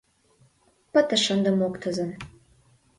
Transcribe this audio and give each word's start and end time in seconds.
Пытыш 0.91 1.23
ынде 1.33 1.51
моктызын. 1.59 2.11